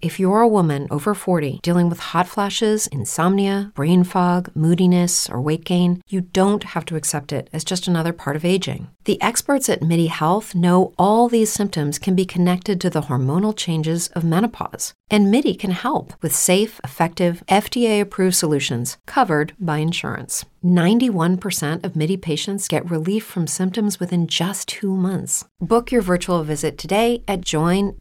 If 0.00 0.20
you're 0.20 0.40
a 0.40 0.46
woman 0.46 0.86
over 0.92 1.12
40 1.12 1.58
dealing 1.60 1.88
with 1.88 1.98
hot 1.98 2.28
flashes, 2.28 2.86
insomnia, 2.86 3.72
brain 3.74 4.04
fog, 4.04 4.48
moodiness, 4.54 5.28
or 5.28 5.40
weight 5.40 5.64
gain, 5.64 6.02
you 6.08 6.20
don't 6.20 6.62
have 6.62 6.84
to 6.84 6.94
accept 6.94 7.32
it 7.32 7.50
as 7.52 7.64
just 7.64 7.88
another 7.88 8.12
part 8.12 8.36
of 8.36 8.44
aging. 8.44 8.90
The 9.06 9.20
experts 9.20 9.68
at 9.68 9.82
MIDI 9.82 10.06
Health 10.06 10.54
know 10.54 10.94
all 10.98 11.28
these 11.28 11.52
symptoms 11.52 11.98
can 11.98 12.14
be 12.14 12.24
connected 12.24 12.80
to 12.80 12.90
the 12.90 13.02
hormonal 13.02 13.56
changes 13.56 14.06
of 14.14 14.22
menopause. 14.22 14.94
And 15.10 15.30
MIDI 15.30 15.54
can 15.54 15.70
help 15.70 16.12
with 16.22 16.34
safe, 16.34 16.80
effective, 16.84 17.42
FDA 17.48 18.00
approved 18.00 18.36
solutions 18.36 18.96
covered 19.06 19.54
by 19.58 19.78
insurance. 19.78 20.44
91% 20.64 21.84
of 21.84 21.96
MIDI 21.96 22.16
patients 22.16 22.68
get 22.68 22.90
relief 22.90 23.24
from 23.24 23.46
symptoms 23.46 24.00
within 24.00 24.26
just 24.26 24.68
two 24.68 24.94
months. 24.94 25.44
Book 25.60 25.92
your 25.92 26.02
virtual 26.02 26.42
visit 26.42 26.76
today 26.76 27.22
at 27.26 27.40
joinmidi.com. 27.42 27.98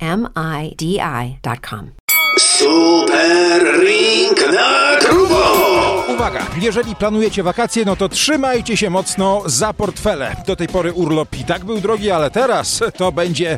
Super 2.38 3.80
Ring 3.80 4.34
na 4.52 5.00
grubo! 5.00 5.97
Uwaga, 6.18 6.46
jeżeli 6.62 6.96
planujecie 6.96 7.44
wakacje, 7.44 7.86
no 7.86 7.96
to 7.96 8.10
trzymajcie 8.10 8.78
się 8.78 8.90
mocno 8.90 9.42
za 9.46 9.74
portfele. 9.74 10.36
Do 10.48 10.56
tej 10.56 10.68
pory 10.68 10.94
urlop 10.94 11.38
i 11.40 11.44
tak 11.44 11.66
był 11.66 11.82
drogi, 11.82 12.12
ale 12.12 12.32
teraz 12.32 12.84
to 12.98 13.12
będzie 13.12 13.58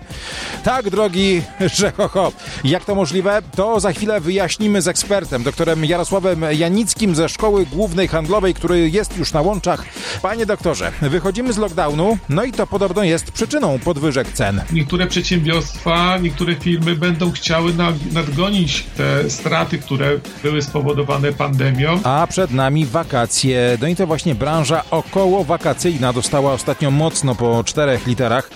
tak 0.64 0.90
drogi, 0.90 1.42
że 1.76 1.92
ho, 1.92 2.08
ho. 2.08 2.32
Jak 2.64 2.86
to 2.86 2.96
możliwe? 2.96 3.42
To 3.56 3.80
za 3.80 3.94
chwilę 3.94 4.22
wyjaśnimy 4.22 4.82
z 4.82 4.88
ekspertem, 4.88 5.44
doktorem 5.44 5.86
Jarosławem 5.86 6.46
Janickim 6.52 7.16
ze 7.16 7.30
Szkoły 7.30 7.66
Głównej 7.66 8.08
Handlowej, 8.08 8.54
który 8.54 8.90
jest 8.90 9.18
już 9.18 9.34
na 9.34 9.42
łączach. 9.42 9.86
Panie 10.22 10.46
doktorze, 10.46 10.92
wychodzimy 11.02 11.54
z 11.54 11.58
lockdownu, 11.58 12.18
no 12.30 12.44
i 12.44 12.52
to 12.52 12.68
podobno 12.68 13.04
jest 13.04 13.32
przyczyną 13.32 13.80
podwyżek 13.80 14.34
cen. 14.34 14.62
Niektóre 14.72 15.08
przedsiębiorstwa, 15.08 16.18
niektóre 16.18 16.56
firmy 16.56 16.96
będą 16.96 17.32
chciały 17.32 17.74
nadgonić 18.12 18.86
te 18.98 19.30
straty, 19.30 19.78
które 19.78 20.12
były 20.44 20.62
spowodowane 20.62 21.32
pandemią. 21.32 22.00
A 22.04 22.28
przed 22.30 22.49
nami 22.52 22.86
wakacje. 22.86 23.78
No 23.82 23.88
i 23.88 23.96
to 23.96 24.08
właśnie 24.08 24.36
branża 24.36 24.84
około 24.92 25.44
wakacyjna 25.44 26.14
dostała 26.14 26.54
ostatnio 26.54 26.92
mocno 26.92 27.36
po 27.36 27.64
czterech 27.64 28.08
literach. 28.08 28.50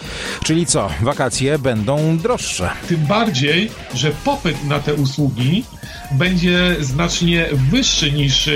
Czyli 0.44 0.66
co? 0.66 0.90
Wakacje 1.02 1.60
będą 1.60 2.18
droższe. 2.18 2.70
Tym 2.88 3.06
bardziej, 3.06 3.72
że 3.94 4.12
popyt 4.12 4.64
na 4.64 4.80
te 4.80 4.94
usługi 4.94 5.64
będzie 6.12 6.76
znacznie 6.80 7.46
wyższy 7.52 8.12
niż 8.12 8.50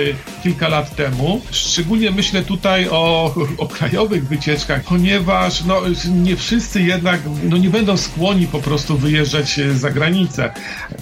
kilka 0.44 0.68
lat 0.68 0.96
temu. 0.96 1.42
Szczególnie 1.52 2.12
myślę 2.12 2.42
tutaj 2.42 2.90
o, 2.90 3.36
o 3.58 3.68
krajowych 3.68 4.28
wycieczkach, 4.28 4.84
ponieważ 4.84 5.64
no, 5.64 5.82
nie 6.12 6.36
wszyscy 6.36 6.82
jednak 6.82 7.22
no, 7.44 7.58
nie 7.58 7.70
będą 7.70 7.98
skłonni 7.98 8.48
po 8.48 8.60
prostu 8.60 8.98
wyjeżdżać 8.98 9.60
za 9.76 9.90
granicę. 9.90 10.52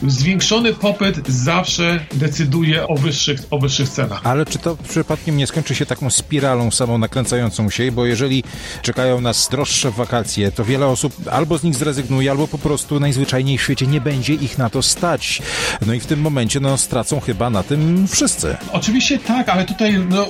Zwiększony 0.08 0.74
popyt 0.74 1.28
zawsze 1.28 2.06
decyduje 2.14 2.88
o 2.88 2.96
wyższych, 2.96 3.40
o 3.52 3.60
wyższych 3.60 3.90
cenach. 3.90 4.25
Ale 4.26 4.46
czy 4.46 4.60
to 4.60 4.78
przypadkiem 4.90 5.38
nie 5.38 5.48
skończy 5.48 5.76
się 5.76 5.86
taką 5.86 6.10
spiralą 6.10 6.72
samą 6.72 6.98
nakręcającą 6.98 7.70
się? 7.70 7.92
Bo 7.92 8.06
jeżeli 8.06 8.44
czekają 8.82 9.22
nas 9.22 9.50
droższe 9.52 9.92
wakacje, 9.92 10.52
to 10.52 10.66
wiele 10.66 10.88
osób 10.88 11.14
albo 11.32 11.58
z 11.58 11.64
nich 11.64 11.76
zrezygnuje, 11.76 12.32
albo 12.32 12.48
po 12.48 12.58
prostu 12.58 13.00
najzwyczajniej 13.00 13.58
w 13.58 13.62
świecie 13.62 13.88
nie 13.88 14.02
będzie 14.02 14.34
ich 14.34 14.58
na 14.58 14.70
to 14.70 14.82
stać. 14.82 15.42
No 15.86 15.94
i 15.94 16.00
w 16.00 16.06
tym 16.06 16.22
momencie 16.22 16.60
no, 16.60 16.78
stracą 16.78 17.20
chyba 17.20 17.50
na 17.50 17.64
tym 17.64 18.08
wszyscy. 18.08 18.58
Oczywiście 18.72 19.20
tak, 19.20 19.50
ale 19.50 19.66
tutaj 19.66 20.00
no, 20.10 20.28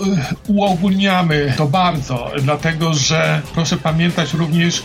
uogólniamy 0.47 1.53
to 1.57 1.67
bardzo, 1.67 2.31
dlatego 2.41 2.93
że 2.93 3.41
proszę 3.53 3.77
pamiętać 3.77 4.33
również, 4.33 4.83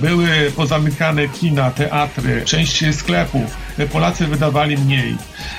były 0.00 0.52
pozamykane 0.56 1.28
kina, 1.28 1.70
teatry, 1.70 2.42
część 2.44 2.96
sklepów. 2.96 3.56
Polacy 3.92 4.26
wydawali 4.26 4.78
mniej. 4.78 5.16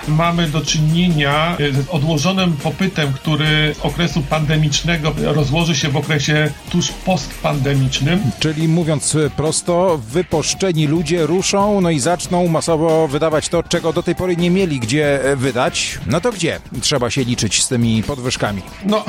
Mamy 0.07 0.47
do 0.47 0.61
czynienia 0.61 1.57
z 1.59 1.89
odłożonym 1.89 2.53
popytem, 2.53 2.92
który 3.15 3.75
z 3.75 3.85
okresu 3.85 4.21
pandemicznego 4.21 5.13
rozłoży 5.23 5.75
się 5.75 5.89
w 5.89 5.97
okresie 5.97 6.51
tuż 6.69 6.91
postpandemicznym. 6.91 8.19
Czyli 8.39 8.67
mówiąc 8.67 9.17
prosto, 9.35 9.99
wyposzczeni 10.11 10.87
ludzie 10.87 11.25
ruszą, 11.25 11.81
no 11.81 11.89
i 11.89 11.99
zaczną 11.99 12.47
masowo 12.47 13.07
wydawać 13.07 13.49
to, 13.49 13.63
czego 13.63 13.93
do 13.93 14.03
tej 14.03 14.15
pory 14.15 14.37
nie 14.37 14.49
mieli 14.49 14.79
gdzie 14.79 15.19
wydać. 15.35 15.99
No 16.07 16.21
to 16.21 16.31
gdzie 16.31 16.59
trzeba 16.81 17.09
się 17.09 17.23
liczyć 17.23 17.63
z 17.63 17.67
tymi 17.67 18.03
podwyżkami? 18.03 18.61
No, 18.85 19.05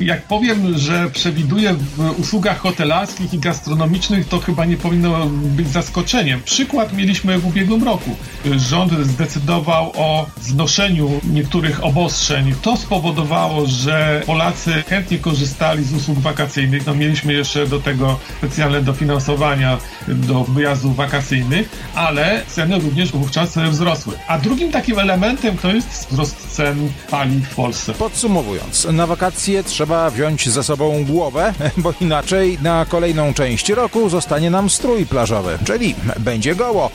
jak 0.00 0.22
powiem, 0.22 0.78
że 0.78 1.10
przewiduję 1.10 1.74
w 1.74 2.20
usługach 2.20 2.58
hotelarskich 2.58 3.34
i 3.34 3.38
gastronomicznych, 3.38 4.28
to 4.28 4.38
chyba 4.38 4.64
nie 4.64 4.76
powinno 4.76 5.26
być 5.26 5.68
zaskoczeniem. 5.68 6.42
Przykład 6.42 6.92
mieliśmy 6.92 7.38
w 7.38 7.46
ubiegłym 7.46 7.84
roku. 7.84 8.16
Rząd 8.56 8.92
zdecydował 8.92 9.92
o 9.96 10.26
znoszeniu 10.40 11.10
niektórych 11.30 11.84
obostrzeń. 11.84 12.54
To 12.64 12.76
spowodowało, 12.76 13.66
że 13.66 14.22
Polacy 14.26 14.72
chętnie 14.88 15.18
korzystali 15.18 15.84
z 15.84 15.94
usług 15.94 16.18
wakacyjnych. 16.18 16.86
No, 16.86 16.94
mieliśmy 16.94 17.32
jeszcze 17.32 17.66
do 17.66 17.80
tego 17.80 18.18
specjalne 18.38 18.82
dofinansowania 18.82 19.78
do 20.08 20.44
wyjazdów 20.44 20.96
wakacyjnych, 20.96 21.68
ale 21.94 22.42
ceny 22.48 22.78
również 22.78 23.12
wówczas 23.12 23.58
wzrosły. 23.58 24.14
A 24.28 24.38
drugim 24.38 24.72
takim 24.72 24.98
elementem 24.98 25.58
to 25.58 25.72
jest 25.72 26.08
wzrost 26.10 26.54
cen 26.56 26.92
paliw 27.10 27.48
w 27.48 27.54
Polsce. 27.54 27.92
Podsumowując, 27.94 28.86
na 28.92 29.06
wakacje 29.06 29.64
trzeba 29.64 30.10
wziąć 30.10 30.48
ze 30.48 30.62
sobą 30.62 31.04
głowę, 31.04 31.54
bo 31.76 31.94
inaczej 32.00 32.58
na 32.62 32.86
kolejną 32.88 33.34
część 33.34 33.68
roku 33.68 34.08
zostanie 34.08 34.50
nam 34.50 34.70
strój 34.70 35.06
plażowy, 35.06 35.58
czyli 35.64 35.94
będzie 36.18 36.54
goło 36.54 36.90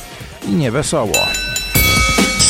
i 0.47 0.51
niewesoło. 0.51 1.48